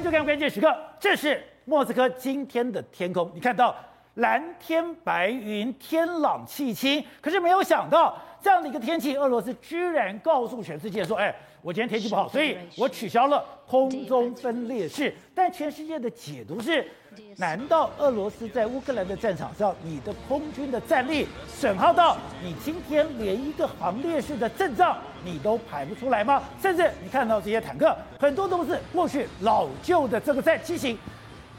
[0.00, 3.76] 迎收看关键时刻，这是莫斯科今天的天空，你看到
[4.20, 7.04] 蓝天白云，天朗气清。
[7.20, 15.14] 可是没有想到，这样的一个天气，俄罗斯居然告诉全世界说：“哎。”我今天天气不好，所以我取消了空中分列式。
[15.34, 16.90] 但全世界的解读是：
[17.36, 26.42] 难道俄罗斯在乌克兰的战场上，你的空军的战力损耗到你今天连一个行列式的阵仗你都排不出来吗？
[26.62, 30.96] 甚至你看到这些坦克，很多都是过去老旧的这个战机型。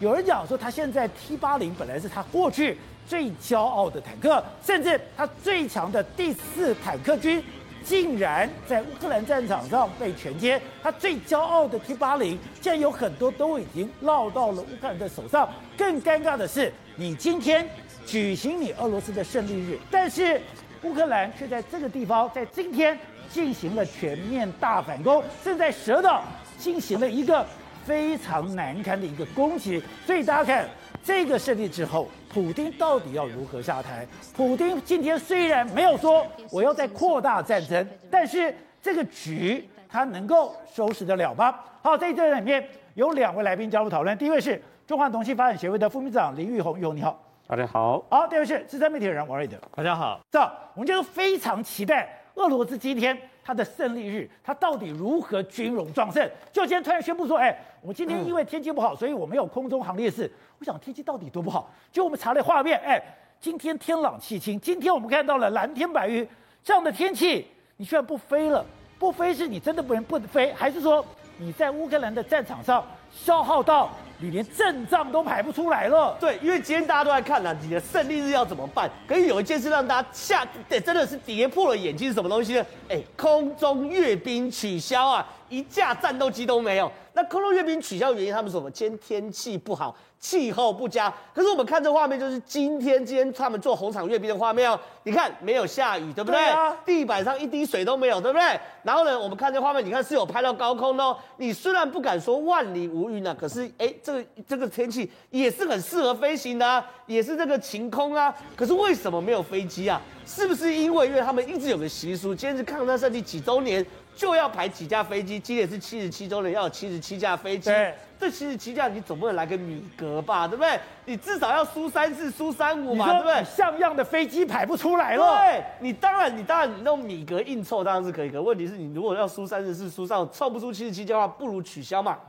[0.02, 2.76] 有人讲说，他现在 T 八零本来是他过去
[3.08, 7.42] 最骄傲的坦克，甚至他最强的第四坦克军。
[7.84, 15.50] 竟然在乌克兰战场上被全歼，他最骄傲的 T80 竟然有很多都已经落到了乌克兰的手上。
[15.76, 17.68] 更尴尬的是，你今天
[18.06, 20.40] 举行你俄罗斯的胜利日，但是
[20.84, 22.98] 乌克兰却在这个地方在今天
[23.32, 26.24] 进行了全面大反攻，正在蛇岛
[26.60, 27.44] 进行了一个
[27.84, 29.82] 非常难堪的一个攻击。
[30.06, 30.68] 所以大家看
[31.04, 32.08] 这个胜利之后。
[32.34, 34.08] 普京到底要如何下台？
[34.34, 41.54] 普京今天虽然没有说我要再扩大战争，但是这个局他能够收拾得了吗？
[41.82, 44.18] 好，在这里面有两位来宾加入讨论。
[44.18, 48.02] 第一位是中华农信发展协会的副秘书长林玉红，玉红你好，大家好。
[48.10, 50.22] 好，第二位是资深媒体人王瑞德，大家好。
[50.32, 50.40] 这
[50.74, 56.30] 我们就非常期待俄罗斯今天他的胜利日，他到底如何军容壮盛？
[56.52, 60.32] 就今天突然宣布说，哎，我们今天因为天气不好，所以我没有空中行列式。
[60.60, 61.72] 我想天气到底多不好？
[61.92, 63.02] 就我们查了画面，哎，
[63.40, 66.28] 今天天朗气清，今天我们看到了蓝天白云
[66.64, 68.66] 这样的天气，你居然不飞了？
[69.00, 71.04] 不飞是你真的不能不飞，还是说
[71.38, 76.16] 你在乌克兰的战场上消耗到你连阵仗都排不出来了？
[76.20, 78.90] 对，因为今天大家都在看呢，你的胜利日要怎么办？
[79.08, 82.66] 可是有一件事让大家吓，对，真的是跌破了眼镜，是什么东西呢？
[82.90, 86.92] 哎，空中阅兵取消啊，一架战斗机都没有。
[87.14, 88.72] 那空中阅兵取消原因，他们说什么？
[88.72, 89.96] 今天天气不好。
[90.22, 94.80] 气候不佳，可是我们看这画面，就是今天今天他们做红场阅兵的画面哦。
[95.02, 96.40] 你看没有下雨，对不对？
[96.40, 96.78] 对啊。
[96.86, 98.60] 地板上一滴水都没有，对不对？
[98.84, 101.18] 然后呢，我们看这画面，你看是有拍到高空的哦。
[101.38, 108.32] 你虽然不敢说万里无云啊，可是哎，这个这个天气也是很适合飞行的啊，也是这个晴空啊。
[108.56, 110.00] 可是为什么没有飞机啊？
[110.24, 113.84] 是不是因为因为他们一直有个习俗，今天是抗战胜利几周年？
[114.22, 117.72] 就要排几架飞机，今年是七十七周年，要有七十七架飞机。
[117.72, 120.80] 对，这七十七架你总不能来个米格吧，对不对？
[121.06, 123.44] 你至少要苏三四、苏三五嘛，对不对？
[123.44, 125.40] 像样的飞机排不出来了。
[125.40, 132.20] 对，你当然，你当然，你弄米格硬凑当然是可以，可问题是你如果要苏三十四、苏三五凑不出七十七架的话，不如取消嘛。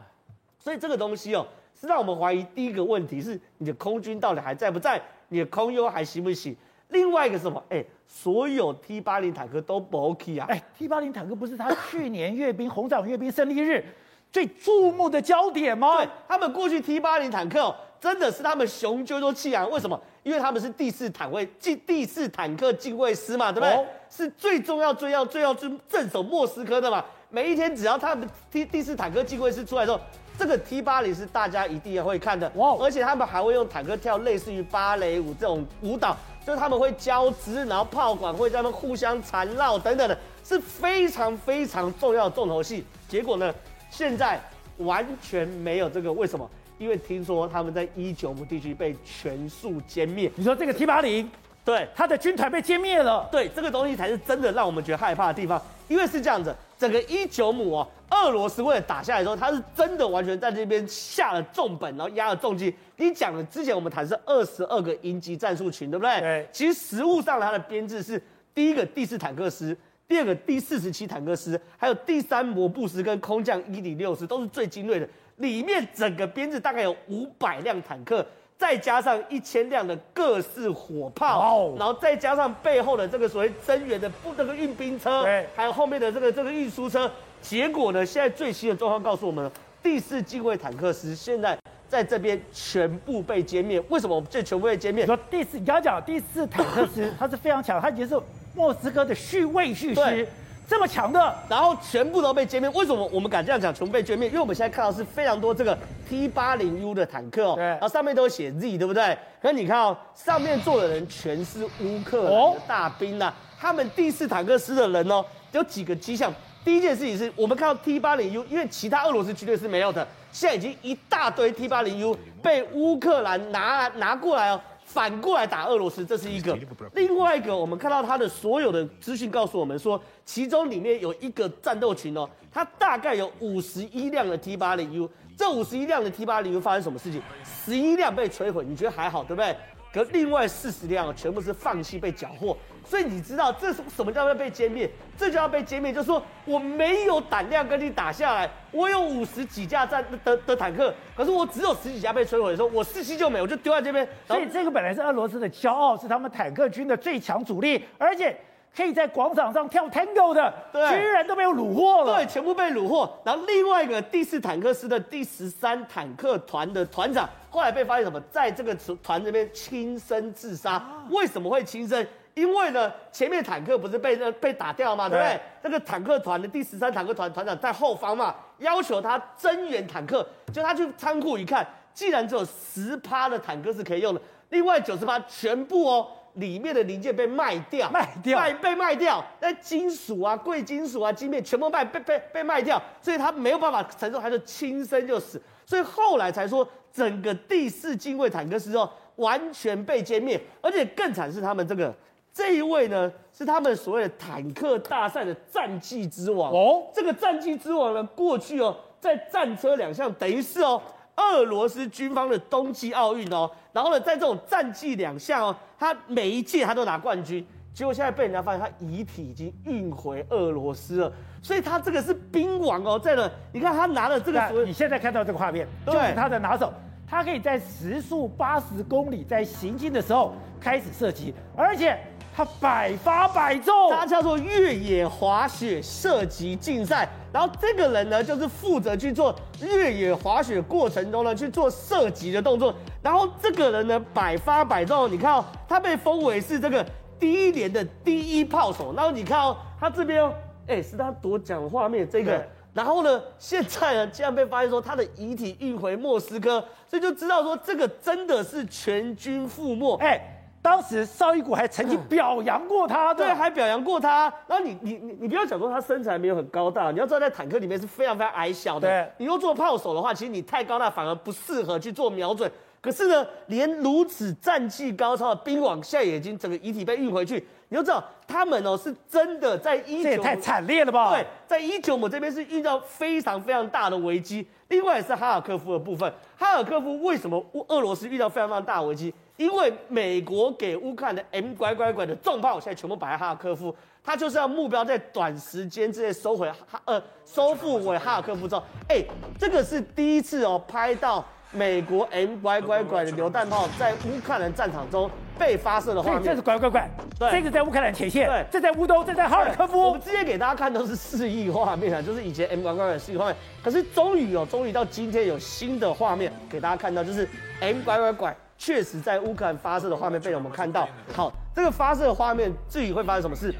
[0.58, 1.46] 所以这个东西哦，
[1.78, 4.98] 是让我们怀疑第一个问题是你的空军到底还在不在？
[5.28, 6.56] 你的空优还行不行？
[6.92, 7.62] 另外一个是什么？
[7.70, 10.46] 哎，所有 T 八零坦克都不 OK 啊！
[10.48, 13.84] 哎，T 八零坦克不是他去年阅兵红场阅兵胜利日
[14.30, 15.96] 最注目的焦点吗？
[15.96, 19.70] 对，他们过去 T 八零坦克哦，真的是他们雄赳赳气昂。
[19.70, 20.00] 为什么？
[20.22, 23.70] 因为他们是第四坦卫第第四坦克近卫师嘛，对不对？
[23.70, 27.04] 哦、是最重要、最要、最要去镇守莫斯科的嘛。
[27.28, 30.00] 每一天只要他们 T 第四坦克近卫师出来的时候，
[30.38, 32.50] 这个 T 八零是大家一定要会看的。
[32.56, 32.76] 哇！
[32.80, 36.16] 而且他们还会用坦克跳类似于芭蕾舞这种舞蹈。
[36.44, 42.84] 就是他们会交织，然后炮管会在那边互相缠绕等等的，是非常非常重要的重头戏。
[43.08, 43.54] 结果呢，
[43.90, 44.40] 现在
[44.78, 46.50] 完全没有这个，为什么？
[46.78, 50.28] 因为听说他们在一九五地区被全数歼灭。
[50.34, 51.30] 你说这个 T 八零，
[51.64, 53.28] 对，他的军团被歼灭了。
[53.30, 55.62] 对，这个东西才是真的让我们觉得害怕的地方。
[55.86, 62.74] 因为是这样子，整个一九五哦，俄罗斯为了打下来之后，他是真的完全在这边下了重本，然后压了重机。
[62.96, 66.20] 你讲了，之前我们谈是二十二个营级战术群，对不对？
[66.20, 66.48] 对。
[66.52, 68.22] 其实实物上它的编制是
[68.54, 75.08] 第一个第四坦克师，第二个第四十七坦克师，还有第三摩布师跟空降一零六师，都是最精锐的。
[75.36, 78.24] 里面整个编制大概有五百辆坦克，
[78.56, 87.10] 再加上一千辆的各式火炮.然后再加上背后的这个所谓增援的不这个运兵车，对，还有后面的这个这个运输车。
[87.42, 89.50] 结果呢，现在最新的状况告诉我们，
[89.82, 91.58] 第四近卫坦克师现在。
[91.92, 95.04] 在这边全部被歼灭，为什么我们这全部被歼灭？
[95.04, 98.18] 说第四，你刚刚讲第四坦克师，他是非常强，他已经是
[98.54, 100.26] 莫斯科的续位续师，
[100.66, 102.70] 这么强的，然后全部都被歼灭。
[102.70, 104.26] 为什么我们敢这样讲，全部被歼灭？
[104.28, 105.78] 因为我们现在看到是非常多这个
[106.08, 109.14] T 八零 U 的坦克哦，对，然后上面都写 Z，对不对？
[109.42, 115.22] 可是你看哦，上面坐的人全是乌克兰的大兵呐、啊，他们第四坦克师的人哦，
[115.52, 116.32] 有几个迹象。
[116.64, 120.06] 第一件事情是我们看到 T 八零 U，因为其他俄罗斯军队是没有的。
[120.30, 126.56] 现在已经一大堆 T 八零 U 被乌克兰拿拿过来哦，反过来打俄罗斯，这是一个。
[126.94, 137.20] 另外一个，我们看到他的所有的资讯告诉我们说，其中里面有一个战斗群哦，它大概有五十一辆的 T 八零 U，这五十一辆的 T 八零 U 发生什么事情？
[137.44, 139.56] 十一辆被摧毁，你觉得还好对不对？
[139.92, 144.90] 可另外四十辆全部是放弃被缴获，所以你知道这是什么叫做被歼灭？
[145.16, 154.06] 这就要被歼灭，就是说我没有胆量跟你打下来，我有五十几架战的的坦克，可是我只有十几架被摧毁的时候，我士气就没有，我就丢在这边。
[154.26, 158.36] 所以这个本来是俄罗斯的骄傲，是他们坦克军的最强主力，而且。
[158.74, 163.06] 可以在广场上跳 Tango 的，对，居然都没有虏获了，对，全部被虏获。
[163.22, 170.82] 然后另外一个第四坦克师的第十三坦克团的团长，后来被发现什么，在这个团这边轻生自杀。
[171.10, 172.02] 为什么会轻生？
[172.34, 175.08] 因为呢，前面坦克不是被那被打掉嘛？
[175.08, 175.40] 对不对？
[175.62, 184.20] 那个坦克团的第十三坦克团团长在后方嘛，要求他增援坦克，就他去仓库一看，既然只有十趴的坦克是可以用的，
[184.50, 186.08] 另外九十趴全部哦。
[186.36, 195.38] 里面的零件被卖掉，卖掉，卖被卖掉，那金属啊、贵金属啊、晶片全部卖被被被卖掉，所以他没有办法承受，他就轻生就死。
[195.66, 201.94] 所以后来才说，整个第四近卫坦克师哦，完全被歼灭，而且更惨是他们这个
[202.34, 206.84] 这一位呢，是他们所谓的坦克大赛的战绩之王哦。
[206.94, 210.80] 这个战绩之王呢，过去哦，在战车两项等于是哦。
[211.14, 221.12] 俄罗斯军方的冬季奥运哦，然后呢，在这种战绩两项哦，他每一届他都拿冠军，结果现在被人家发现他遗体已经运回俄罗斯了，
[221.42, 226.72] 所以他这个是兵王哦，在了，你看他拿了这个，你现在看到这个画面，对就是他的拿手，
[227.06, 232.00] 他可以在时速八十公里在行进的时候开始射击，而且。
[232.34, 237.06] 他百发百中，他叫做越野滑雪射击竞赛。
[237.30, 242.74] 然后这个人呢，就是负责去做越野滑雪过程中呢去做射击的动作。
[243.02, 245.10] 然后这个人呢，百发百中。
[245.12, 246.84] 你看哦，他被封为是这个
[247.18, 248.94] 第一年的第一炮手。
[248.94, 250.32] 然后你看哦，他这边哦，
[250.66, 252.42] 哎，是他夺奖画面这个。
[252.72, 259.96] 然后呢，现在呢，竟然被发现说他的遗体运回莫斯科，所以就知道说这个真的是全军覆没。
[259.98, 260.31] 哎。
[260.62, 264.32] 当时绍伊古还曾经表扬过他，对，还表扬过他。
[264.46, 268.88] 然后你你你你不要讲说他身材没有很高大，你要知道在坦克里面是非常非常矮小的。
[268.88, 272.50] 对，你又做炮手的话，其实你太高大反而不适合去做瞄准。
[272.80, 277.44] 可是呢，连如此战绩高超的兵王，现在已经整个遗体被运回去。
[277.68, 281.10] 你就知道他们哦是真的在一九，这也太惨烈了吧？
[281.10, 284.46] 对，在一九姆这边是遇到非常非常大的危机。
[284.68, 289.12] 另外是哈尔科夫的部分，哈尔科夫为什么俄罗斯遇到非常非常大的危机？
[289.36, 299.02] 因为美国给乌克兰的 M 拐拐拐的重炮，现在全部摆在哈尔科夫，他就是要目标在短时间之内收回哈呃收复回哈尔科夫之后，哎，
[299.38, 306.22] 这个是第一次哦拍到美国 M 拐拐拐的榴弹炮在乌克兰战场中被发射的画面。
[306.22, 309.80] 这是拐拐拐，对，这个在乌克兰前线，对，这在乌东，这在哈尔科夫。
[309.80, 317.28] 我们之前给大家看都是示意画面啊，就是以前 M 拐拐拐的示意画面，可是终于哦，终于到今天有新的画面给大家看到，就是
[317.60, 318.36] M 拐拐拐。
[318.64, 320.88] 确实在乌克兰发射的画面被我们看到。
[321.12, 323.52] 好，这个发射的画面至于会发生什么事？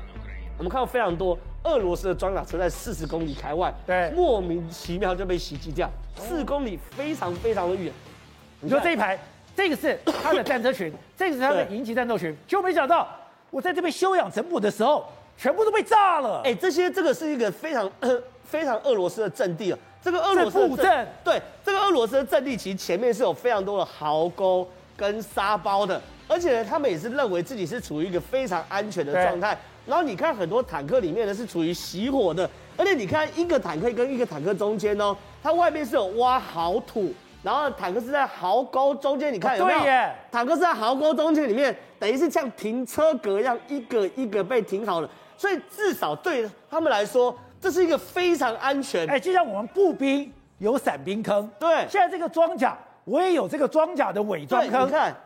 [0.57, 5.91] 我们看到非常多俄罗斯的装甲车在四十公里开外，对，莫名其妙就被袭击掉。
[6.17, 7.93] 四公里非常非常的远。
[8.61, 9.19] 你说这一排，
[9.57, 13.09] 这个是他的战车群，这个是他的营级战斗群，就没想到
[13.51, 15.05] 我在这边休养整补的时候，
[15.37, 16.43] 全部都被炸了。
[16.45, 17.91] 哎，这些这个是一个非常
[18.47, 19.79] 非常俄罗斯的阵地啊。
[20.01, 24.65] 这个俄罗斯的阵，对，这个俄罗斯的阵地其实前面是有非常多的壕沟。
[24.97, 29.57] 跟沙包的，而且呢，他们也是认为自己是处于一个非常安全的状态。
[29.85, 39.81] 然后你看很多坦克里面呢是处于熄火的，而且你看一个坦克跟一个坦克中间哦，它外面是有挖壕土，然后坦克是在壕沟中间，你看有没有？
[39.81, 45.11] 对耶，坦克是在壕沟中间里面，等于是像停车格一样，一个一个被停好了。
[45.37, 49.05] 所以至少对他们来说，这是一个非常安全。
[49.11, 52.79] 哎，就像我们步兵有伞兵坑，对，现在这个装甲。
[53.05, 55.17] 我也有这个装甲的伪装坑，你看，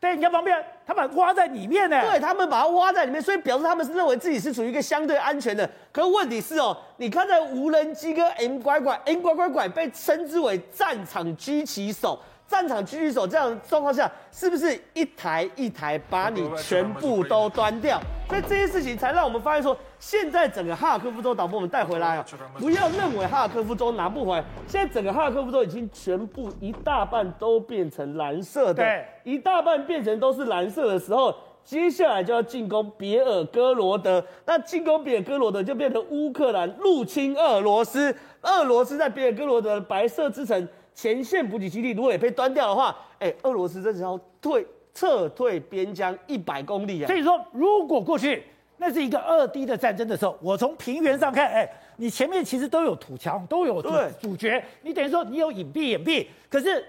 [0.00, 2.00] 对，你看旁边，他把它挖在里面呢。
[2.02, 5.68] 对，他们把它挖在里面，所以表示他们是认为自己是处于一个相对安全的。
[5.92, 12.18] 可是问题是哦，你看在无人机跟 M 拐拐，M 拐拐拐被称之为战场狙击手。
[12.48, 18.00] 战场狙击手这样的状况下，是不是一台一台把你全部都端掉？
[18.28, 22.26] 所以这些事情才让我们发现说，现在整个哈尔科夫州导播我们带回来啊，
[22.58, 31.34] 不要认为哈尔科夫州拿不回来，现在整个哈尔科夫州已经全部一大半都变成蓝色的，对，一大半变成都是蓝色的时候，
[31.64, 40.68] 接下来就要进攻别尔哥罗德，那进攻别尔哥罗德就变成乌克兰入侵俄罗斯，俄罗斯在别尔哥罗德的白色之城。
[40.96, 47.06] 前线补给基地如果也被端掉的话，哎，俄罗斯这时候退撤退边疆一百公里啊。
[47.06, 48.42] 所以说，如果过去
[48.78, 56.26] 那是一个二 D 的战争的时候，我从平原上看，哎，你前面其实都有土墙，都有主对主角，你等于说你有隐蔽隐蔽。
[56.48, 56.82] 可是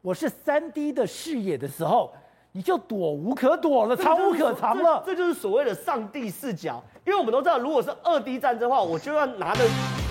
[0.00, 2.10] 我是三 D 的视野的时候，
[2.52, 5.02] 你就躲无可躲了，藏无可藏了。
[5.04, 9.60] 这，这就是所谓的上帝视角，因为我们都知道，如果是二 D 战争的话，我就要拿着。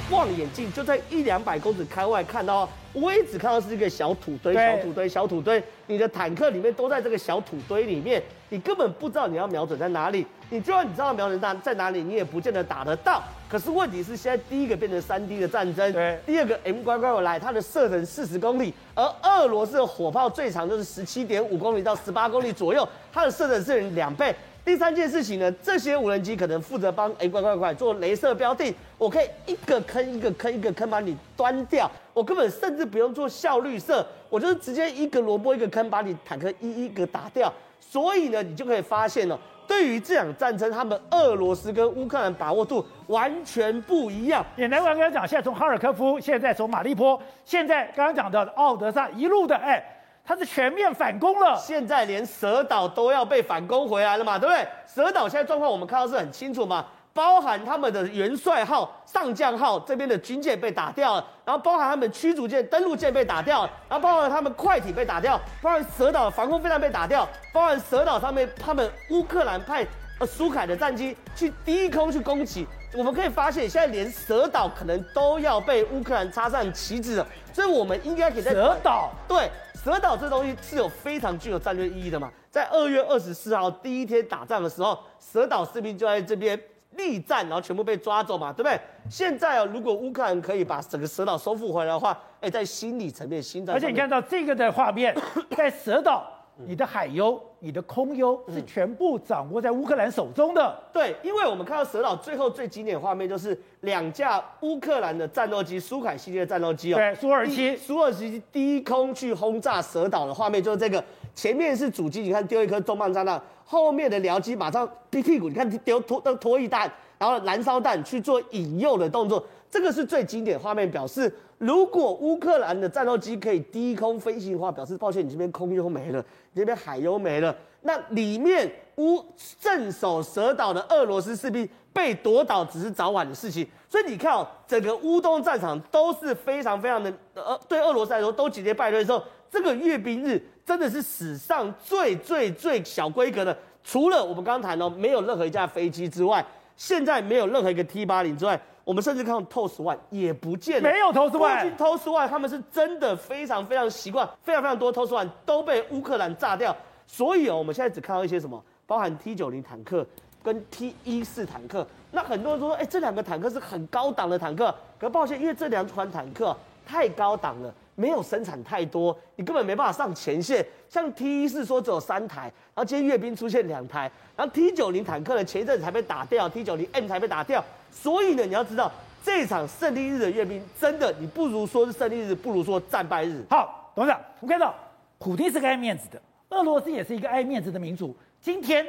[0.10, 5.64] 望远镜就在一两百公尺开外看到，我也只看到是一个小土堆、小土堆、小土堆。
[5.88, 10.26] 你的坦克里面都在这个小土堆里面，你根本不知道你要瞄准在哪里。
[10.52, 13.22] 你就算你知道瞄准在在哪里，你也不见得打得到。
[13.48, 24.34] 可是问题是，现在第一个变成三 D 的战争，对，第二个 M 乖乖我来，它的射程四十公里，而俄罗斯的火炮最长就是十七点五公里到十八公里左右，它的射程是两倍。
[24.70, 37.52] 第三件事情呢，这些无人机可能负责帮哎乖乖乖做雷射标定，我可以一个坑一个坑一个坑把你端掉，我根本甚至不用做效率射，我就是直接一个萝卜一个坑把你坦克一一个打掉。
[37.80, 39.36] 所以呢，你就可以发现哦，
[39.68, 44.46] 对于这场战争，他们俄罗斯跟乌克兰把握度完全不一样。
[44.56, 49.84] 也难怪刚刚讲，现在从哈尔科夫，现在从马利波，现在刚刚讲的奥德萨一路的哎。
[50.30, 54.68] 他是全面反攻了，现在连蛇岛都要被反攻回来了嘛，对不对？
[54.86, 69.84] 蛇岛现在状况我们看到是很清楚嘛，包含他们的元帅号、上将号这边的军舰被打掉了，然后包含他们驱逐舰、登陆舰被打掉了，然后包含他们快艇被打掉，包含蛇岛防空飞弹被打掉，包含蛇岛上面他们乌克兰派
[70.20, 79.50] 呃苏凯的战机去低空去攻击，我们可以发现现在连蛇岛可能都要被乌克兰插上旗帜了，所以我们应该可以在蛇岛对。
[79.82, 82.30] 蛇岛这东西是有非常具有战略意义的嘛？
[82.52, 86.60] 在二月二十四号第一天打仗的时候，蛇岛士兵就在这边
[86.98, 88.78] 力战，然后全部被抓走嘛，对不对？
[89.10, 95.16] 现在啊，如果乌克兰可以把整个蛇岛收复回来的话，哎，在心理层面、心脏，而且你看到这个的画面，
[95.56, 96.30] 在蛇岛。
[96.66, 100.78] 你的海优、你的空优是全部掌握在乌克兰手中的。
[100.92, 111.04] 对，因为我们看到蛇岛最后最经典画面，就是两架乌克兰的战斗机苏凯系列战斗机哦，对，苏二七，苏二七低空去轰炸蛇岛的画面就是这个。
[111.36, 121.32] 前面是主机，你看丢一颗重磅炸弹，后面的僚机马上屁屁股，你看丢拖那拖一弹，然后燃烧弹去做引诱的动作，这个是最经典画面，表示。
[121.60, 126.24] 如果乌克兰的战斗机可以低空飞行的话，表示抱歉，你这边空优没了，
[126.54, 127.54] 你这边海优没了。
[127.82, 129.22] 那里面乌
[129.60, 133.68] 镇守蛇岛的俄罗斯士兵被夺岛，只是早晚的事情。
[133.90, 139.22] 所以你看哦，整个乌东战场都是非常非常的呃，对俄罗斯来说都节节败退的时候，
[139.52, 143.58] 这个阅兵日真的是史上最最最小规格的。
[143.84, 146.46] 除了我们刚刚谈到没有任何一架飞机之外，
[146.80, 148.58] 现在没有任何一个 T 八零之外。
[148.86, 160.04] 我们甚至看到 TOS One 也不见了，没有 TOS One，TOS One 他们是真的非常非常习惯，非常非常多 TOS One 都被乌克兰炸掉，所以哦，我们现在只看到一些什么，包含 T 九零坦克
[160.42, 161.86] 跟 T 一四坦克。
[162.12, 166.58] 那很多人说，哎，这两个坦克是很高档的坦克，可抱歉，因为这两款坦克
[166.90, 167.72] 太高档了。
[167.94, 170.66] 没有生产太多，你根本没办法上前线。
[170.88, 172.44] 像 T 一四说只有三台，
[172.74, 177.62] 然后今天阅兵出现两台，然后 T 九零坦克呢，前一阵子才被打掉，T 九零 M 才被打掉。
[177.92, 178.90] 所以呢，你要知道
[179.22, 183.44] 这场胜利日的阅兵，真的你不如说是胜利日，不如说战败日。
[183.50, 184.74] 好，董事长，我们看到
[185.18, 188.16] 普丁是个爱面子的，俄罗斯也是一个爱面子的民族。
[188.42, 188.88] 今天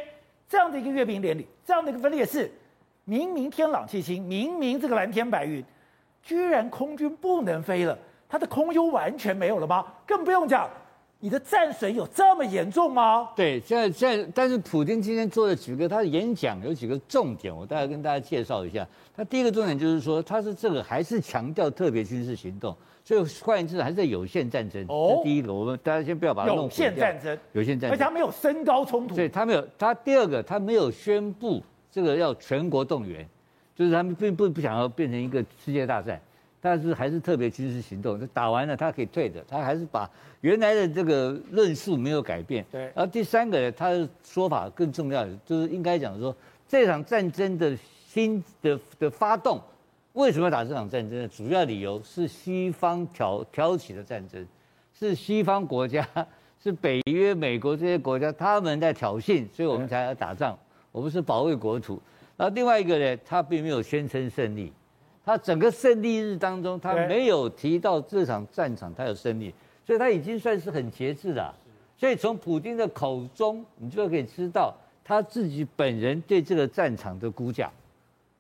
[0.49, 2.49] 这样的一个阅兵典礼，这样的一个分列式，
[3.05, 5.65] 明明天朗气清，明明这个蓝天白云，
[6.23, 7.99] 居然空军不能飞了。
[8.29, 9.85] 他的空优完全没有了吗？
[10.07, 10.71] 更不用讲，
[11.19, 13.31] 你的战损有这么严重吗？
[13.35, 18.87] 对，现在现在，但是普京今天做了几个他的演讲，有几个重点，我大概跟大家介绍一下。
[19.17, 22.75] 他第一个重点就是说，他是这个还是强调特别军事行动，
[23.05, 24.87] 所以换言之还是在有限战争。
[24.89, 26.65] 哦，第一个，我们大家先不要把它弄。
[26.65, 29.17] 有限战争，有限战争，而且他没有升高冲突。
[29.17, 29.69] 对，他没有。
[29.77, 31.61] 他第二个，他没有宣布
[31.91, 33.29] 这个要全国动员，
[33.81, 36.21] 就是他们并不不想要变成一个世界大战。
[36.61, 40.07] 但是还是特别军事行动，就打完了，他可以退的，他还是把
[40.43, 42.63] 原来的这个论述没有改变。
[42.71, 42.83] 对。
[42.95, 46.37] 然后第三个呢，他的说法更重要，就是应该讲说，
[46.69, 47.75] 这场战争的
[48.07, 49.59] 新的的发动，
[50.13, 51.29] 为什么要打这场战争呢？
[51.29, 54.47] 主要理由是西方挑挑起的战争，
[54.93, 56.07] 是西方国家，
[56.63, 60.55] 是北约、美国这些国家他们在挑衅，所以我们才要打仗，
[60.93, 61.99] 我们是保卫国土。
[62.41, 64.73] 然后另外一个呢，他并没有宣称胜利。
[65.23, 69.53] 他整个胜利日当中，他没有提到这场战场他有胜利，
[69.85, 71.55] 所以他已经算是很节制了。
[71.99, 77.71] 所以从普京的口中，你就可以知道他自己本人对这个战场的估价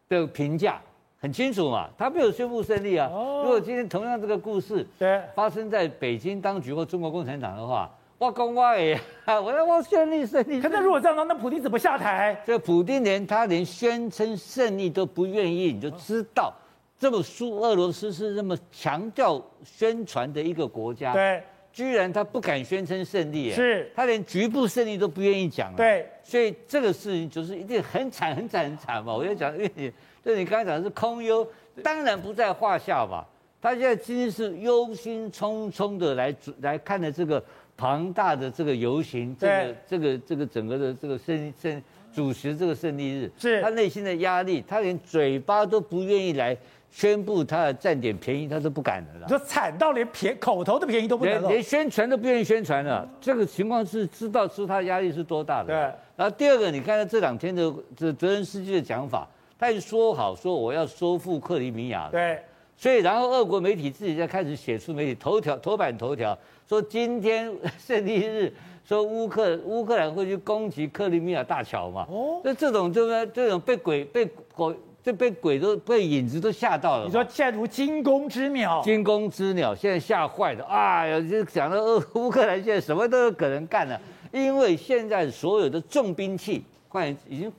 [0.08, 0.80] 的评价
[1.20, 1.90] 很清楚嘛。
[1.98, 3.06] 他没有宣布胜利啊。
[3.12, 4.86] 如果今天同样这个故事
[5.34, 10.60] 发生在北京当局或中国共产党的话，我讲我诶，我要我胜利胜利。
[10.60, 12.38] 可是如果这样，那普京怎么下台？
[12.46, 16.52] 这普丁连他连宣称胜利都不愿意，你就知道
[16.98, 17.56] 这么输。
[17.56, 25.78] 俄罗斯是这么强调宣传的一个国家，对，居然他不敢宣称胜利，是，他连局部胜利都不愿意讲了。
[25.78, 29.14] 对，所以这个事情就是一定很惨很惨很惨嘛。
[29.14, 29.90] 我就讲，因为你
[30.22, 31.48] 就你刚才讲的是空优，
[31.82, 33.26] 当然不在话下吧。
[33.62, 37.42] 他现在今天是忧心忡忡的来来看的这个
[37.80, 41.82] 庞大的这个游行，这个这个这个整个的这个胜胜
[42.12, 46.54] 主持这个胜利日，是他内心的压力，他连嘴巴都不愿意来
[46.90, 49.26] 宣布他的占点便宜，他都不敢的了。
[49.26, 53.08] 就惨到连便口头的便宜都不能连连宣传都不愿意宣传了。
[53.18, 55.68] 这个情况是知道是他压力是多大的。
[55.68, 55.76] 对。
[56.16, 59.26] 然后第二个，你看他这两天的这泽连斯基的讲法，
[59.58, 62.10] 他已经说好说我要收复克里米亚了。
[62.10, 62.42] 对。
[62.80, 68.50] 所以，然后俄国媒体自己在开始写出媒体头条、头版头条，说今天胜利日，
[68.88, 72.06] 说乌克乌克兰会去攻击克里米亚大桥嘛？
[72.10, 77.04] 哦，那这种就是这种被鬼被鬼就被鬼都被影子都吓到了。
[77.04, 80.64] 你说现在如惊弓之鸟，惊弓之鸟，现在吓坏了。
[80.64, 84.00] 哎呀，就讲到俄乌克兰现在什么都有可能干了，
[84.32, 87.52] 因为现在所有的重兵器快已经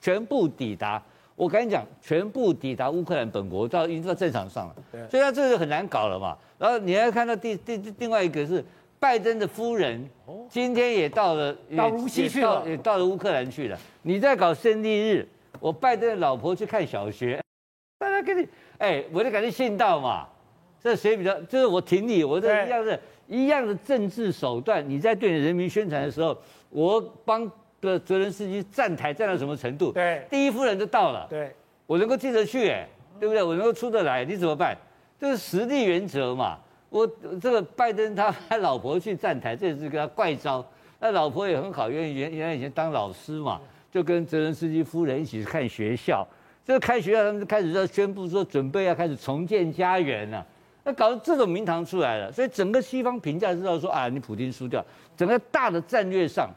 [0.00, 1.00] 全部抵达。
[1.36, 4.76] 我跟你讲，全部抵达乌克兰本国，到已经到战场上了，
[5.10, 6.34] 所以他这个很难搞了嘛。
[6.58, 8.64] 然后你还看到第第另外一个是
[8.98, 10.08] 拜登的夫人，
[10.48, 13.78] 今天也到了到乌西去了，也到了乌克兰去了。
[14.00, 15.28] 你在搞胜利日，
[15.60, 17.38] 我拜登的老婆去看小学，
[18.00, 20.26] 大家跟你，哎，我就感觉信道嘛。
[20.82, 21.38] 这谁比较？
[21.42, 24.82] 就是我挺你，我这一样的，一样的政治手段。
[24.88, 26.34] 你在对你人民宣传的时候，
[26.70, 27.50] 我帮。
[27.80, 29.92] 的泽连斯基站台站到什么程度？
[29.92, 31.54] 对，第一夫人就到了，对，
[31.86, 32.88] 我能够进得去，哎，
[33.20, 33.42] 对不对？
[33.42, 34.76] 我能够出得来，你怎么办？
[35.18, 36.58] 这是实力原则嘛。
[36.88, 37.06] 我
[37.40, 40.64] 这个拜登他他老婆去站台，这也是个他怪招。
[40.98, 43.60] 那老婆也很好，因为原原来以前当老师嘛，
[43.92, 46.26] 就跟泽连斯基夫人一起去看学校。
[46.64, 50.46] 这个开学校，他们就开始要宣布说，准备要开始重建家园了。
[50.84, 54.84] 那搞得这种名堂出来了，所以整个西方评价知道说啊，你普京输掉，
[55.16, 56.48] 整个大的战略上。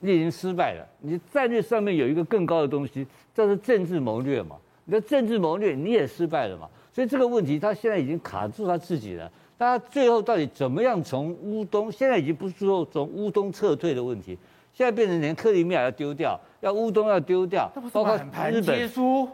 [0.00, 0.86] 你已经失败了。
[1.00, 4.56] 你战略上面有一个更高的东西，叫做政治谋略嘛。
[4.84, 6.68] 你的政治谋略你也失败了嘛。
[6.92, 9.30] 所以这个问题他现在已经卡住他自己了。
[9.58, 11.90] 他最后到底怎么样从乌东？
[11.90, 14.36] 现在已经不是说从乌东撤退的问题，
[14.72, 18.16] 现在变成连克里米亚要丢掉，要乌东要丢掉，包括
[18.50, 18.90] 日本，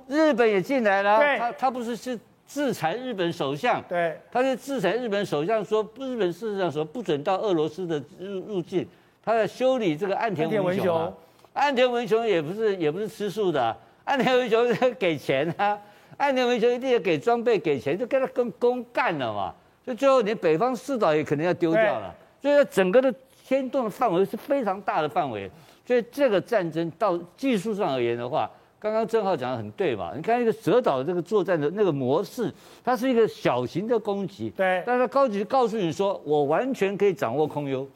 [0.07, 1.19] 日本也进来了。
[1.39, 3.83] 他他不是是制裁日本首相？
[3.89, 8.87] 对，他是制裁日本首相，说日本事实上说不准到俄罗斯的入入境。
[9.25, 11.13] 他在修理这个岸田文雄啊，
[11.53, 14.67] 岸田文雄也不是也不是吃素的，岸田文雄
[14.99, 15.79] 给钱啊，
[16.17, 19.55] 岸田文雄一定要给装备给钱，就跟他跟公干了嘛，
[19.85, 25.49] 所以最后连北方四岛也可能要丢掉了，所以整个的牵动的范围是非常大的范围，
[25.87, 37.87] 所以这个战争到技术上而言的话，刚刚郑浩讲的很对嘛，你看一个蛇岛的这个作战的那个模式，它是一个小型的攻击，对，但是高级告诉你说，我完全可以掌握空优。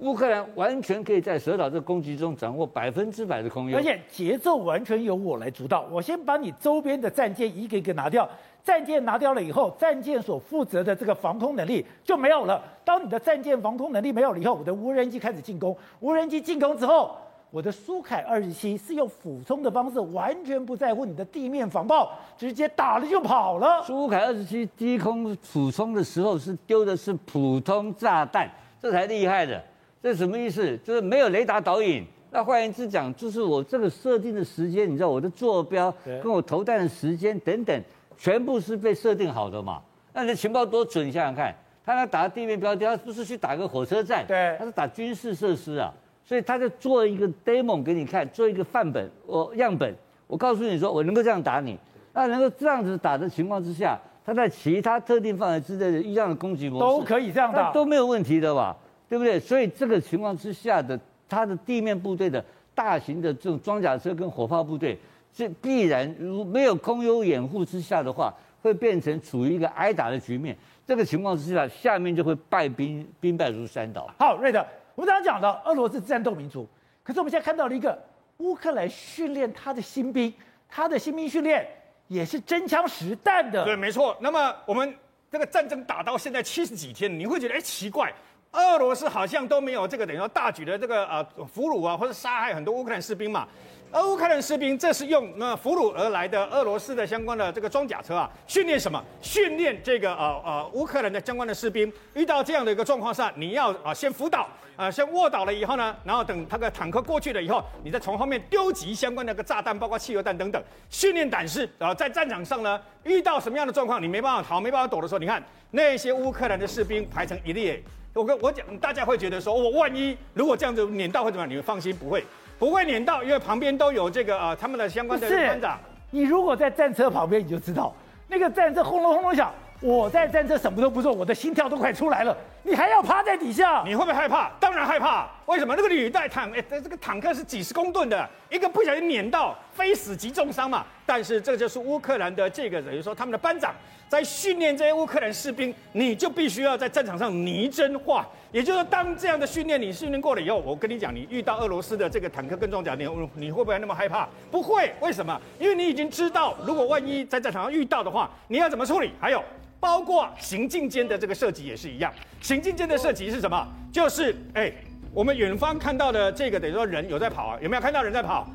[0.00, 5.86] 乌克兰完全可以在蛇岛这攻击中掌握百分之百的空优，而且节奏完全由我来主导。
[5.90, 8.26] 我先把你周边的战舰一个一个拿掉，
[8.64, 12.62] 战舰拿掉了以后，战舰所负责的这个防空能力就没有了。
[12.82, 15.76] 当你的战舰防空能力没有了以后，我的无人机开始进攻。
[16.00, 17.14] 无人机进攻之后，
[17.50, 23.82] 我的苏凯二十七是用俯冲的方式，完全不在乎你的地面防爆，直接打了就跑了。
[23.82, 29.62] 苏凯二十七低空俯冲的时候是丢的是普通炸弹，这才厉害的。
[30.02, 30.78] 这是什么意思？
[30.78, 32.04] 就是没有雷达导引。
[32.30, 37.82] 那换言之讲，就是我这个设定的时间，你知道我的坐标跟我投弹的时间等等，
[38.16, 39.82] 全部是被设定好的嘛？
[40.12, 41.06] 那你的情报多准？
[41.06, 45.92] 你想想看，他要打地面标的，他不是去打个火车站，对，他是打军事设施啊。
[46.24, 49.92] 所以他就做一个 demo 给你看，做一个范本，我样本，
[50.28, 51.76] 我告诉你说，我能够这样打你。
[52.12, 58.76] 那能够这样子打的情况之下，他在其他特定范围之内的一样的攻击模式都可以这样打，都没有问题的吧？
[59.10, 59.40] 对不对？
[59.40, 62.42] 所以这个情况之下的，它的地面部队的
[62.76, 64.96] 大型的这种装甲车跟火炮部队，
[65.34, 70.56] 是必然如没有空优掩护之下的话，会变成处于一个挨打的局面。
[70.86, 74.08] 这个情况之下，下面就会败兵，兵败如山倒。
[74.16, 76.64] 好，瑞德，我们刚刚讲到俄罗斯战斗民族，
[77.02, 78.00] 可是我们现在看到了一个
[78.36, 80.32] 乌克兰训练他的新兵，
[80.68, 81.66] 他的新兵训练
[82.06, 83.64] 也是真枪实弹的。
[83.64, 84.16] 对，没错。
[84.20, 84.94] 那么我们
[85.30, 88.12] 这个战争打到现在七十几天，你会觉得哎奇怪。
[88.52, 93.46] 俄罗斯好像都没有这个等于说大举的这个呃俘虏啊，或者杀害很多乌克兰士兵嘛？
[93.92, 99.02] 而乌克兰士兵这是用那俘虏而来的俄罗斯的相关的这个装甲车啊，训练什么？
[99.20, 121.48] 训练这个呃呃乌克兰的相关的士兵，遇到这样的一个状况下，你要啊先辅导啊，先卧倒了以后呢，然后等他的坦克过去了以后，你再从后面丢击相关的个炸弹，包括汽油弹等等，训练胆识啊，在战场上呢，遇到什么样的状况，你没办法逃，没办法躲的时候，你看那些乌克兰的士兵排成一列，我跟我讲，大家会觉得说，我万一如果这样子碾到会怎么样？
[121.48, 122.24] 你们放心，不会。
[122.58, 125.78] 不会碾到，因为旁边都有这个呃他们的相关的班长。
[126.10, 127.94] 你如果在战车旁边，你就知道
[128.28, 129.50] 那个战车轰隆轰隆响。
[129.80, 132.36] 我在战车什么都不做，我的心跳都快出来了。
[132.62, 133.82] 你还要趴在底下？
[133.86, 134.50] 你会不会害怕？
[134.60, 135.28] 当然害怕。
[135.46, 135.74] 为什么？
[135.74, 140.84] 那个履带坦，哎，这个坦克是几十公吨的，一个不小心碾到，非死即重伤嘛。
[141.06, 143.74] 但是这就是乌克兰的这个等于说他们的班长
[144.08, 148.28] 在训练这些乌克兰士兵，你就必须要在战场上拟真化。
[148.52, 154.28] 也就是说，当这样的训练你训练过了以后，我跟你讲，你遇到俄罗斯的这个坦克跟装甲，你你会不会那么害怕？
[154.50, 154.92] 不会。
[155.00, 155.40] 为什么？
[155.58, 159.12] 因为你已经知道，如果万一在战场上遇到的话，你要怎么处理？
[159.20, 159.42] 还有。
[159.80, 163.66] 包括行进间的这个射击也是一样，行进间的射击是什么？
[163.90, 164.70] 就是哎，
[165.12, 168.46] 我们远方看到的这个等于说人有在跑啊，有没有看到人在跑？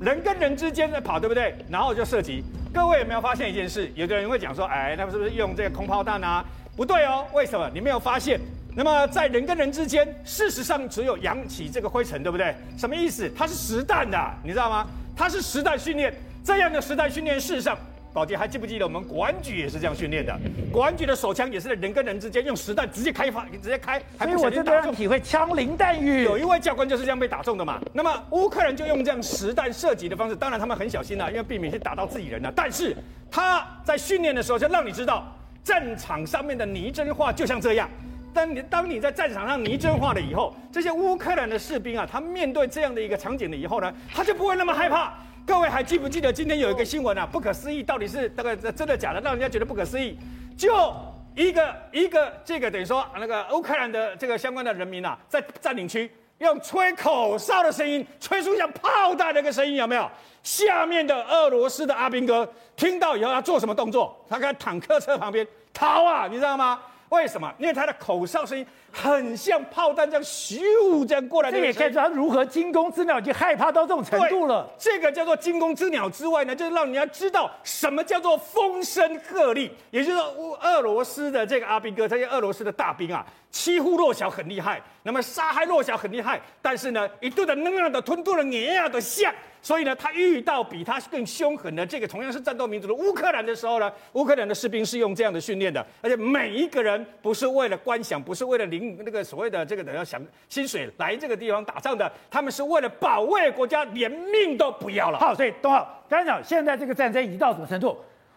[0.00, 1.54] 人跟人之间在跑，对不对？
[1.70, 2.44] 然后就射击。
[2.72, 3.90] 各位有没有发现一件事？
[3.94, 6.44] 有的人会讲说，哎，他们是不是用这个空炮弹啊？
[6.76, 7.70] 不对哦，为什么？
[7.72, 8.38] 你没有发现？
[8.76, 12.54] 那么在人跟人之间，事实上只有扬起这个灰尘，对不对？
[12.76, 13.30] 什么意思？
[13.36, 14.84] 它是实弹的，你知道吗？
[15.16, 16.12] 它是实弹训练，
[16.44, 17.78] 这样的实弹训练，事实上。
[18.14, 20.32] 宝杰还记不记得我们国安局也是这样训练的？
[20.72, 24.94] 国安局的手枪也是在人跟人之间用实弹直接开发，直接开，还不小心打中。
[24.94, 26.22] 体会枪林弹雨。
[26.22, 27.80] 有一位教官就是这样被打中的嘛。
[27.92, 32.52] 那么乌克兰就用这样实弹射击的方式，当然他们很小心了，因为避免去打到自己人了。
[32.54, 32.96] 但是
[33.28, 35.26] 他在训练的时候就让你知道，
[35.64, 37.90] 战场上面的拟真化就像这样。
[38.32, 45.14] 当你当你在战场上拟真化了以后，这些乌克兰的士兵啊，他面对这样的一个场景了以后呢，他就不会那么害怕。
[45.46, 47.26] 各位还记不记得今天有一个新闻啊？
[47.26, 49.20] 不可思议，到底是那个真的假的？
[49.20, 50.18] 让人家觉得不可思议。
[50.56, 50.90] 就
[51.34, 60.10] 一个一个这个等于说那个乌克兰的这个相关的人民啊，在占领区用吹口哨的声音，吹出像炮弹那个声音，有没有？
[60.42, 64.18] 下面的俄罗斯的阿兵哥听到以后要做什么动作？
[64.28, 66.80] 他在坦克车旁边逃啊，你知道吗？
[67.10, 67.52] 为什么？
[67.58, 71.58] 因为他的口哨声音很像炮弹这样咻这样过来的。
[71.58, 74.68] 这也看出他如何惊弓之鸟，已经害怕到这种程度了。
[74.78, 79.70] 这个叫做惊弓之鸟之外呢，就是让人家知道什么叫做风声鹤唳。
[79.90, 89.32] 也就是说，俄罗斯的这个阿兵哥，这些俄罗斯的大兵啊，欺负弱小很厉害，那么杀害弱小很厉害，但是呢，一顿的能量的吞吐了碾压的像。
[89.64, 105.18] 所以呢，他遇到比他更凶狠的这个同样是战斗民族的乌克兰的时候呢，乌克兰的士兵是用这样的训练的，而且每一个人不是为了官饷，不是为了领那个所谓的这个等要想薪水来这个地方打仗的，他们是为了保卫国家，连命都不要了。
[105.18, 107.96] 好，所以东浩刚才讲，现在这个战争已经到什么程度？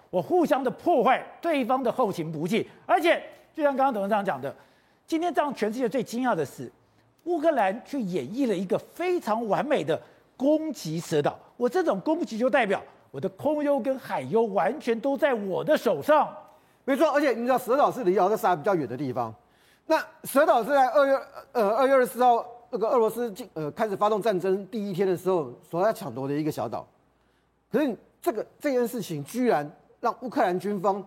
[0.10, 3.22] 我互相的破坏对方的后勤补给，而且
[3.54, 4.56] 就像刚刚董事长讲的，
[5.06, 6.72] 今天让全世界最惊讶的是，
[7.26, 10.02] 乌克兰去演绎了一个非常完美的。
[10.38, 16.34] 攻击蛇岛，我这种攻击就代表我的空优跟海优完全都在我的手上。
[16.86, 19.34] 没错，而且你知道蛇岛是离奥德萨比较远的地方。
[19.88, 21.20] 那蛇岛是在二月
[21.52, 26.86] 呃二月二十四号那个俄罗斯进呃开始发动战争第一天的时候所要抢夺的一个小岛。
[27.72, 29.70] 可是这个这件事情居然
[30.00, 31.04] 让乌克兰军方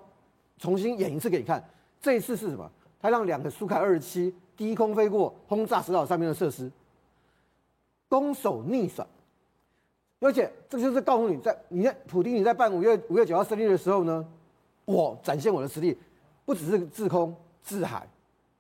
[0.59, 1.63] 重新演一次给你看。
[2.03, 2.71] 这一次是什么？
[3.01, 6.71] 他让两个苏凯二十七低空飞过轰炸蛇岛上面的设施，
[8.09, 9.07] 攻守逆转。
[10.21, 14.25] 而且这就是告诉你，在你在普京你在办五月五月九号胜利的时候呢，
[14.85, 15.99] 我展现我的实力，
[16.45, 18.07] 不只是制空、制海，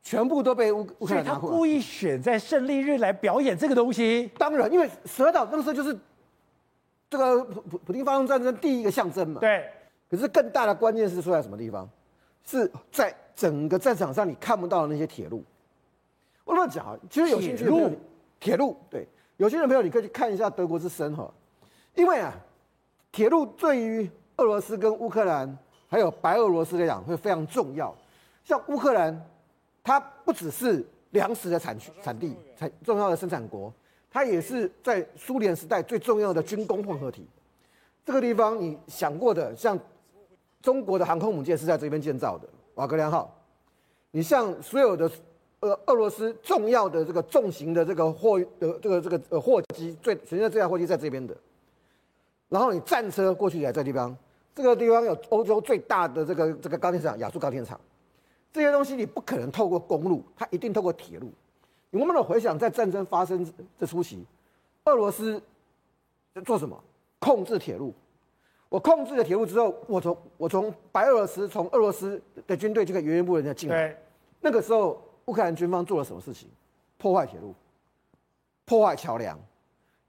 [0.02, 1.52] 全部都被乌乌克兰拿过来。
[1.52, 4.30] 他故意选在胜利日来表演这个东西。
[4.38, 5.96] 当然，因为蛇岛那个时候就是
[7.10, 9.40] 这个普普普丁发动战争第一个象征嘛。
[9.40, 9.68] 对。
[10.10, 11.88] 可是更大的关键是出在什么地方？
[12.44, 15.44] 是在整个战场上你看不到的那些铁路。
[16.42, 17.90] 我乱讲啊，其实有兴趣的铁路，
[18.40, 21.32] 铁路对，有兴趣的朋友你可以去看一下德国之声哈。
[21.94, 22.32] 因为啊，
[23.12, 27.94] 铁路对于俄罗斯跟乌克兰还有白俄罗斯来讲会非常重要。
[28.44, 29.20] 像乌克兰，
[29.82, 33.72] 它不只是粮食的产区、产地、产重要的生产国，
[34.10, 37.26] 它也是在苏联时代最重要的军工混合体。
[38.04, 39.78] 这个地方你想过的，像
[40.62, 43.36] 中国的航空母舰是在这边建造的，瓦格良号。
[44.10, 45.08] 你像所有的
[45.60, 51.36] 呃俄罗斯重要的这个重型的这个货的这个这个呃货机，最全世界最大货机在这边的。
[52.50, 54.14] 然后你战车过去也在这地方，
[54.54, 57.80] 这个地方有欧洲最大的这个这个钢铁厂亚速钢铁厂，
[58.52, 61.32] 这些东西你不可能透过公路，它一定透过铁路。
[61.90, 64.26] 你慢慢的回想，在战争发生这初期，
[64.84, 65.42] 俄罗斯
[66.44, 66.78] 做什么？
[67.18, 67.94] 控制铁路。
[68.68, 73.96] 我控制了铁路之后，我从我从白俄罗斯从俄罗斯的军队就可以源源不断的进来。
[74.40, 76.48] 那个时候，乌克兰军方做了什么事情？
[76.96, 77.54] 破坏铁路，
[78.64, 79.38] 破坏桥梁。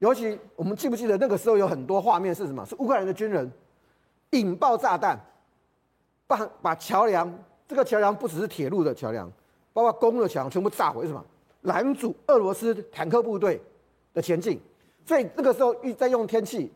[0.02, 2.66] 尤其我们记不记得那个时候有很多画面是什么？
[2.66, 3.48] 是乌克兰的军人
[4.30, 5.16] 引爆炸弹，
[6.26, 7.32] 把把桥梁，
[7.68, 9.30] 这个桥梁不只是铁路的桥梁，
[9.72, 11.24] 包括公路的桥梁全部炸毁，什么？
[11.60, 13.62] 拦阻俄罗斯坦克部队
[14.12, 14.60] 的前进。
[15.06, 16.72] 所以那个时候一在用天气，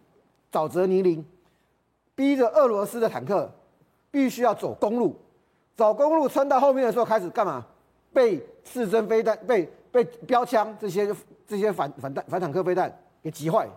[0.52, 1.24] 沼泽泥泞。
[2.14, 3.50] 逼着俄罗斯的坦克
[4.08, 5.16] 必须要走公路，
[5.76, 7.66] 走公路穿到后面的时候开始干嘛？
[8.12, 11.12] 被刺针飞弹、被被标枪这些
[11.44, 13.68] 这些反反弹反坦克飞弹给击坏。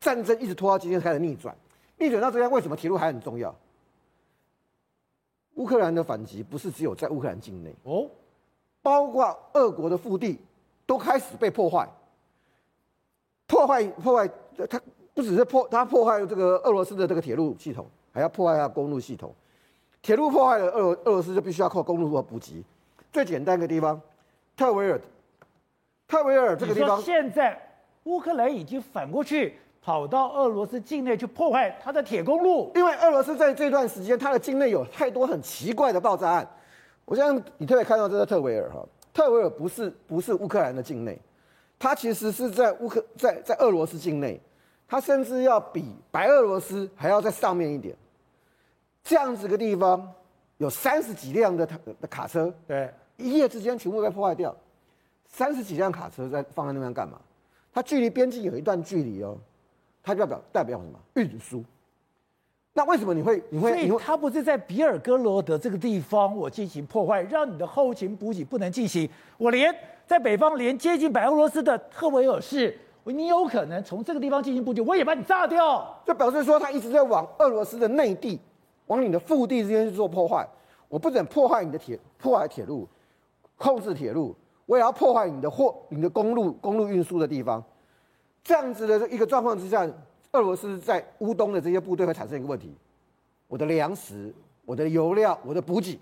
[0.00, 1.56] 战争一直拖到今天开始逆转，
[1.96, 3.54] 逆转到这边为什么铁路还很重要？
[5.54, 8.10] 乌克兰的反击不是只有在乌克兰境内哦，
[8.82, 10.40] 包括俄国的腹地
[10.84, 11.88] 都开始被破坏，
[13.46, 14.28] 破坏破坏
[14.68, 14.80] 它。
[15.14, 19.32] 不只是破，它破坏这个俄罗斯的这个铁路系统，还要破坏它公路系统。
[20.02, 22.64] 铁路破坏了，俄罗俄罗斯就必须要靠公路做补给。
[23.12, 24.02] 最简单一个地方，
[24.56, 25.00] 特维尔，
[26.08, 27.73] 特维尔这个地方，现在
[28.04, 36.48] 乌克兰已经反过去跑到俄罗斯境内去破坏他的铁公路，因为俄罗斯在这段时间，它的境内有太多很奇怪的爆炸案。
[37.04, 41.18] 我相信你特别看到这个特维尔哈，特维尔不是不是乌克兰的境内，
[41.78, 44.40] 它其实是在乌克在在俄罗斯境内。
[44.86, 47.96] 它甚至要比白俄罗斯还要在上面一点，
[49.02, 50.12] 这样子个地方
[50.58, 51.66] 有三十几辆的
[52.00, 54.54] 的卡车，对，一夜之间全部被破坏掉。
[55.26, 57.18] 三十几辆卡车在放在那边干嘛？
[57.74, 59.36] 它距离边境有一段距离哦，
[60.02, 60.98] 它代表代表什么？
[61.14, 61.62] 运输。
[62.72, 63.72] 那为什么你会你会？
[63.72, 69.06] 所以它不是在比尔哥罗德这个地方我进行破坏，让你的后勤补给不能进行。
[69.36, 69.74] 我连
[70.06, 72.78] 在北方连接近白俄罗斯的特维尔市。
[73.06, 75.94] 你有可能从这个地方进行补给，我也把你炸掉。
[76.06, 78.40] 就表示说，他一直在往俄罗斯的内地、
[78.86, 80.48] 往你的腹地之间去做破坏。
[80.88, 82.88] 我不准破坏你的铁，破坏铁路，
[83.58, 84.34] 控制铁路，
[84.66, 87.62] 我也要破坏你的货、你的公路、公路运输的地方。
[88.42, 89.88] 这样子的一个状况之下，
[90.32, 92.74] 俄罗斯在乌东的这些部队会产生一个问题：
[93.46, 95.98] 我的粮食、我的油料、我的补给，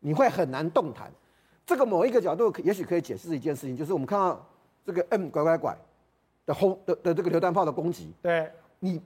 [0.00, 1.10] 你会很难动弹。
[1.66, 4.44] 这个某一个角度，也许可以解释一件事情，就是我们看到
[4.84, 5.76] 这个 M 拐拐拐。
[6.44, 9.00] 的轰的的这个榴弹炮的攻击，对你，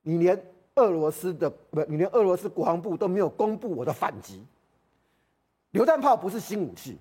[0.00, 0.42] 你连
[0.76, 4.42] 俄罗斯的不，你连俄罗斯国防部都没有公布我的反击。
[5.72, 6.96] 榴弹炮不是新武器，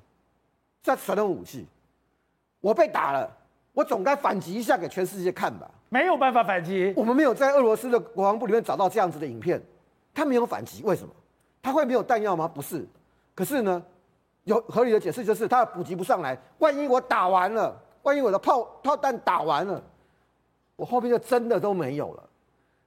[0.85, 1.65] 在传统武器，
[2.61, 3.27] 我被打了，
[3.73, 5.67] 我总该反击一下给全世界看吧？
[5.89, 9.59] 没有办法反击，我们没有在俄罗斯的国防部里面找到这样子的影片，
[10.13, 11.11] 他没有反击，为什么？
[11.59, 12.47] 他会没有弹药吗？
[12.47, 12.85] 不是，
[13.33, 13.83] 可是呢，
[14.43, 17.81] 有合理的解释，就是他补给不上来，万一我打完了。
[18.03, 19.83] 万一我的炮炮弹打完了，
[20.75, 22.29] 我后面就真的都没有了。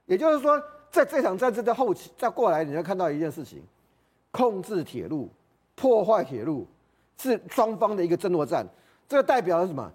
[0.05, 0.57] 也就是说，
[0.89, 3.61] 在这场战争的后期，再过来，你会看到一件事情：
[4.31, 5.29] 控制铁路、
[5.75, 6.65] 破坏铁路，
[7.19, 8.65] 是双方的一个争夺战。
[9.07, 9.91] 这个代表了什么？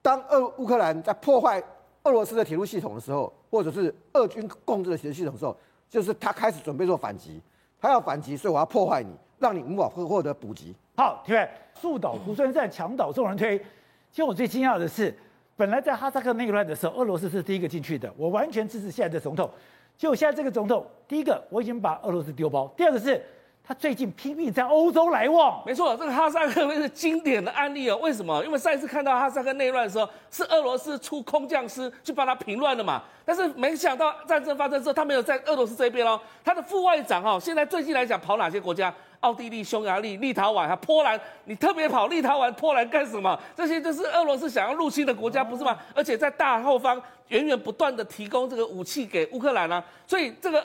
[0.00, 1.62] 当俄乌克兰在破坏
[2.04, 5.56] 俄罗斯的铁路系统的时候，或者是俄军控制的铁路系统的时候，
[5.90, 7.40] 就是他开始准备做反击。
[7.80, 10.74] 他要反击，所以我要破坏你，让你无法获获得补给。
[10.96, 11.48] 好，体育，
[11.80, 13.56] 树倒猢狲散，墙倒众人推。
[14.10, 15.16] 其实我最惊讶的是，
[15.56, 19.48] 本来在哈萨克内乱的时候，俄罗斯是第一个进去的，我完全支持现在的总统。
[19.96, 23.24] 就现在这个总统，第一个我已经把俄罗斯丢包，第二个是
[23.68, 25.62] 他最近拼命在欧洲来往。
[25.66, 27.98] 没错，这个哈萨克 是经典的案例哦。
[27.98, 28.42] 为什么？
[28.42, 33.02] 因为上一次看到哈萨克内乱的时候，是俄罗斯出空降师去帮他平乱的嘛。
[33.26, 36.18] 但是没想到战争发生之后，他没有在俄罗斯这边哦。
[36.42, 38.90] 他的副外长哦，现在最近来讲跑哪些国家？
[39.20, 43.38] 奥地利、匈牙利、立陶宛还波兰，你特别跑立陶宛、波兰干什么？
[43.54, 45.76] 这些就是俄罗斯想要入侵的国家，不是吗？
[45.94, 50.64] 而且在大后方源源不断的提供这个武器给乌克兰啊，所以这个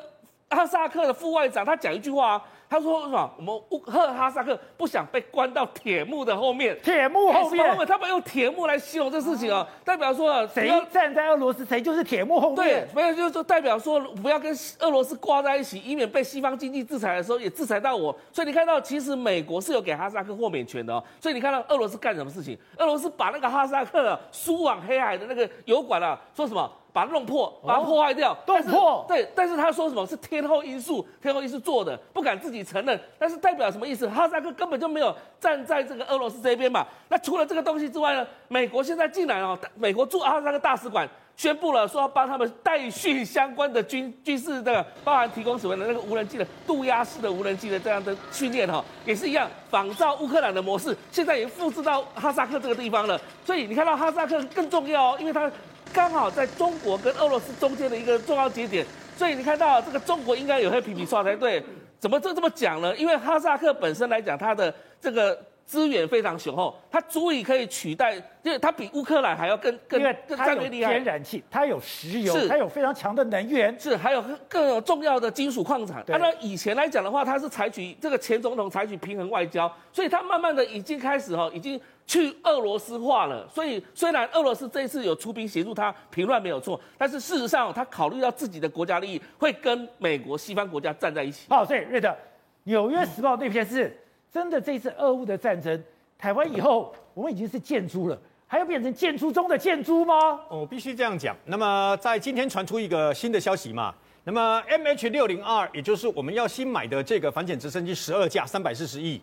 [0.55, 2.43] 哈萨克的副外长他讲一句话啊。
[2.69, 3.31] 他说什么？
[3.37, 6.75] 我们乌赫哈萨克不想被关到铁幕的后面。
[6.81, 12.55] 铁幕后面，他们用铁幕来形容这事情啊，代表说谁站在俄罗斯，谁就是铁幕后面。
[12.55, 18.15] 对，没有，就是说代表说不要跟俄罗斯挂在一起，以免被西方经济制裁的时候也制裁到我。
[18.31, 21.03] 所以你看到，其实美国是有给哈萨克豁免权的哦。
[21.21, 22.57] 所以你看到俄罗斯干什么事情？
[22.77, 26.71] 俄罗斯把那个哈萨克输往黑海的那个油管啊，说什么？
[26.93, 29.03] 把它弄破，把它破坏掉，弄破。
[29.07, 32.97] 对，但是他说什么是天后因素，天后因素做的，不敢自己承认。
[33.17, 34.07] 但是代表什么意思？
[34.07, 36.85] 哈萨克根本就没有站在这个俄罗斯这边嘛。
[37.09, 38.25] 那除了这个东西之外呢？
[38.47, 53.19] 美国现在竟然哦，美国驻哈萨克大使馆宣布了，说要帮他们代训相关的军军事的，包含提供什么的那个无人机的渡鸦式的无人机的这样的训练哈，也是一样仿照乌克兰的模式，现在也复制到哈萨克这个地方了。
[53.43, 55.51] 所以你看到哈萨克更重要哦，因为它。
[55.91, 58.85] 刚好在中国跟俄罗斯中间的一个重要节点，
[59.17, 61.63] 所以你看到这个中国应该有会皮皮刷才对。
[61.99, 62.95] 怎么这这么讲呢？
[62.95, 65.37] 因为哈萨克本身来讲，它的这个。
[65.65, 76.03] 资源非常雄厚，它足以可以取代，因为它比乌克兰还要更更因为更它有天然气，它有石油，是它有非常强的能源，是还有更有重要的金属矿产。
[76.05, 83.47] 对那以前来讲的话，它是采取这个前总统采取平衡外交，所以它慢慢的已经开始哈，已经去俄罗斯化了。
[83.49, 91.47] 所以虽然俄罗斯这一次有出兵协助他平乱没有错，但是事实上他考虑到自己的国家利益，会跟美国西方国家站在一起。
[91.49, 92.09] 好，所以瑞德，
[92.63, 93.95] 《纽约时报》那篇是
[94.31, 95.83] 真的，这次俄乌的战争。
[96.17, 100.13] 台湾以后，我们已经是贱猪了，还要变成贱猪中的贱猪吗？
[100.49, 101.35] 我、哦、必须这样讲。
[101.45, 109.21] 那么在今天传出一个新的消息嘛，那么 MH 六零二也就是我们要新买的这个反潜直升机十二架，三百四十亿，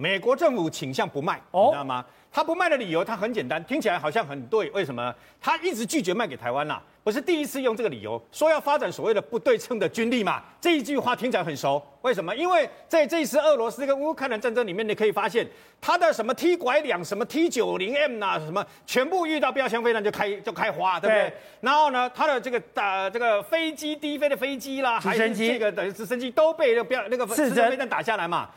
[0.00, 2.04] 美国政府倾向不卖，哦、你知道吗？
[2.30, 4.70] 他不卖的理由，他很简单，听起来好像很对。
[4.70, 5.12] 为什么？
[5.40, 10.40] 他一直拒绝卖给台湾啦，不是第一次用这个理由，说要发展所谓的不对称的军力嘛。
[10.60, 11.82] 这一句话听起来很熟。
[12.02, 12.32] 为什么？
[12.36, 15.44] 因为在这一次俄罗斯跟乌克兰战争里面，你可以发现，
[15.80, 21.30] 他的什么 T 拐两、什么 T 九零 M 呐，什么全部遇到标枪飞弹就开就开花，对不对？
[21.30, 21.32] 对，
[21.62, 28.48] 然后呢，他的这个打这个飞机低飞的飞机啦，还是这个等于直升机都被那个标那个直升飞弹打下来嘛。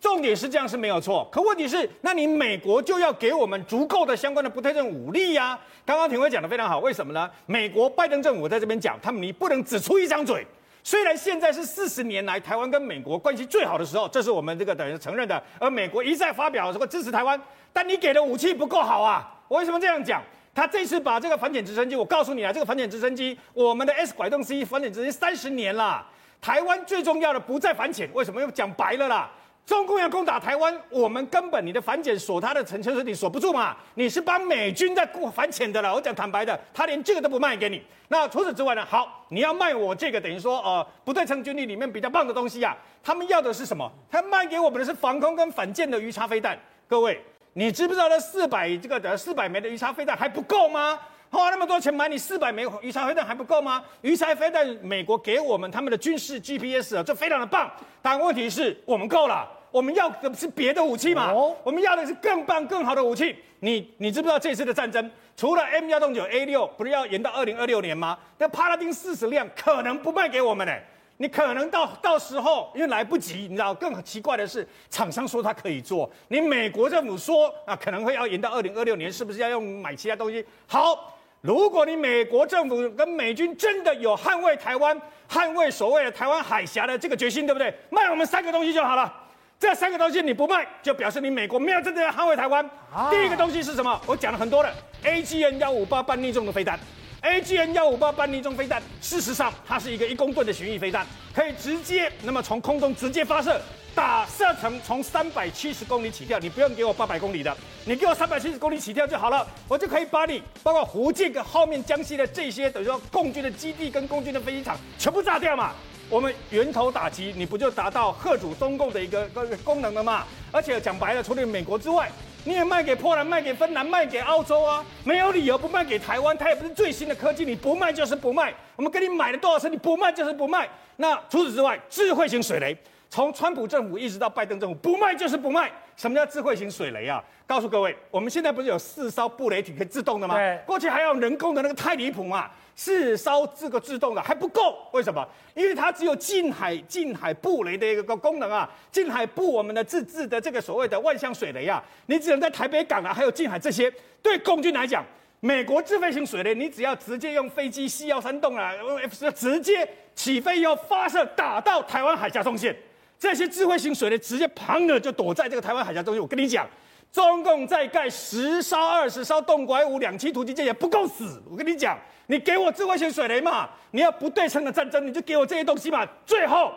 [0.00, 5.60] 重点是这样是没有错，可问题是，那你美国就要给我们足够的相关的不对称武力呀、啊。
[5.84, 7.28] 刚刚庭辉讲的非常好，为什么呢？
[7.46, 10.46] 美国拜登政府在这边讲，他们你不能只出一张嘴。
[10.84, 17.40] 虽然现在是四十年来台湾跟美国关系最好的时候，这是我们这个等于承认的，而美国一再发表这个支持台湾，
[17.72, 19.28] 但你给的武器不够好啊。
[19.48, 20.22] 我为什么这样讲？
[20.54, 26.06] 他这次把这个反潜直升机，我告诉你啊，这个反潜直升机，我们的 S 拐洞 C 反潜直升机三十年了，
[26.40, 28.40] 台湾最重要的不在反潜，为什么？
[28.40, 29.30] 又讲白了啦。
[29.66, 33.76] 中共要攻打台湾，我们根本你的反潜锁他的城池，你锁不住嘛？
[33.94, 35.92] 你是帮美军在过反潜的了。
[35.92, 37.82] 我讲坦白的，他连这个都不卖给你。
[38.06, 38.86] 那除此之外呢？
[38.88, 42.78] 好，你要卖我这个等于说呃不对称军力里面比较棒的东西呀、啊。
[43.02, 43.90] 他们要的是什么？
[44.08, 46.56] 他卖给我们的是防空跟反舰的鱼叉飞弹。
[46.86, 47.20] 各位，
[47.54, 50.96] 你知不知道那四百这个的四百枚的鱼叉飞弹还不够吗？
[51.30, 53.82] 花那么多钱买你四百枚鱼叉飞弹还不够吗？
[54.02, 57.70] 鱼叉飞弹美国给我们他们的军事 GPS 啊，这非常的棒。
[58.00, 59.48] 但问题是我们够了。
[59.72, 61.30] 我们要的是别的武器嘛？
[61.32, 63.36] 哦、我们要的是更棒、更好的武器。
[63.60, 68.16] 你你知不知道这次的战争，除了 M 幺洞九 A 六，不是要延到二零二六年吗？
[68.38, 70.72] 那帕拉丁四十辆可能不卖给我们呢？
[71.18, 73.74] 你可能到到时候因为来不及，你知道？
[73.74, 80.42] 更奇怪的是，厂商说他可以做，你美国政府说啊，可能会要延到二零二六年，是不是要用买其他东西？
[80.66, 81.15] 好，
[81.46, 87.72] 如果你美国政府跟美军真的有捍卫台湾、捍卫所谓的台湾海峡的这个决心，对不对？
[87.88, 89.14] 卖我们三个东西就好了。
[89.56, 92.68] 这三个东西你不卖，就表示你美国没有真正的捍卫台湾。
[92.92, 94.00] 啊、第一个东西是什么？
[94.06, 96.76] 我讲了很多了，AGN 幺五八半逆重的飞弹
[97.22, 103.60] ，AGN 幺五八半逆中飞弹，事实上它是一个一公吨的巡弋飞弹，可以直接那么从空中直接发射，
[103.96, 107.56] 打射程从三百七十公里起跳，你不用给我八百公里的，
[107.86, 115.72] 你给我三百七十公里起跳就好了，我就可以把你包括福建跟后面江西的这些等于说共军的基地跟共军的飞机场全部炸掉嘛。
[116.10, 120.24] 我们源头打击，你不就达到吓阻中共的一个个功能了吗？
[120.52, 122.12] 而且讲白了，除了美国之外，
[122.44, 126.36] 你也卖给波兰、卖给芬兰、卖给澳洲啊，没有理由不卖给台湾。
[126.36, 128.54] 它也不是最新的科技，你不卖就是不卖。
[128.76, 130.68] 我们给你买了多少次，你不卖就是不卖。
[130.96, 132.76] 那除此之外，智慧型水雷，
[133.08, 135.70] 从川普政府一直到拜登政府，不卖就是不卖。
[135.96, 137.22] 什么叫智慧型水雷啊？
[137.46, 140.34] 告诉各位，我们现在不是有四艘布雷艇可以自动的吗？
[140.34, 142.50] 对，过去还要人工的那个太离谱嘛。
[142.74, 145.26] 四艘这个自动的还不够，为什么？
[145.54, 153.90] 因为它只有近海近海布雷的一个功能啊，近海布我们的自制的这个所谓的万向水雷啊，你只能在台北港啊，还有近海这些。
[154.22, 155.02] 对共军来讲，
[155.40, 162.76] 美国自费型水雷，你只要直接用飞机西幺三洞啊，F 十直接起飞以后发射打到台湾海峡中线，
[163.18, 166.22] 这些智慧型水雷直接砰的就躲在这个台湾海峡中线。
[166.22, 166.66] 我跟你讲。
[167.12, 171.40] 中共再盖十艘、二十艘洞拐五两栖突击舰也不够死。
[171.48, 176.06] 我跟你讲，你给我智慧型水雷嘛，你要不对称的战争，你就给我这些东西嘛。
[176.26, 176.74] 最后，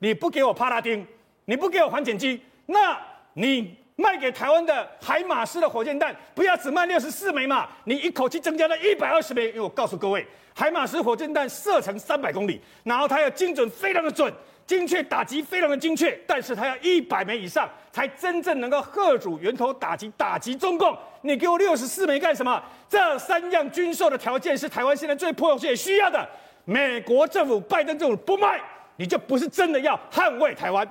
[0.00, 1.06] 你不给我帕拉丁，
[1.46, 2.98] 你不给我反潜机，那
[3.34, 9.46] 你卖给台湾的海马斯的火箭弹，不要只卖六十四枚嘛，你一口气增加了一百二十枚。
[9.46, 14.30] 因为我告诉各位，海马斯火箭弹射程三百公里，然后它要精准，非常的准。
[14.68, 20.94] 精确打击非常的精确，但是它要一百枚以上才真正能够贺主源头打击打击中共。
[21.22, 22.62] 你给我六十四枚干什么？
[22.86, 26.28] 这三样军售的条件是台湾现在最迫切需要的。
[26.66, 28.60] 美国政府拜登政府不卖，
[28.96, 30.86] 你就不是真的要捍卫台湾。